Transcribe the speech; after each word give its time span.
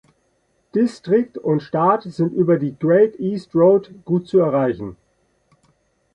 Distrikt 0.73 1.37
und 1.37 1.61
Stadt 1.61 2.01
sind 2.01 2.33
über 2.33 2.57
die 2.57 2.75
"Great 2.79 3.19
East 3.19 3.53
Road" 3.53 3.91
gut 4.03 4.27
zu 4.27 4.39
erreichen. 4.39 4.97